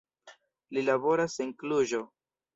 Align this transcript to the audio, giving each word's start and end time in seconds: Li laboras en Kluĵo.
Li 0.77 0.83
laboras 0.87 1.37
en 1.47 1.53
Kluĵo. 1.61 2.03